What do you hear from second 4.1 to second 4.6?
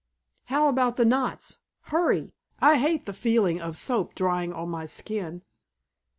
drying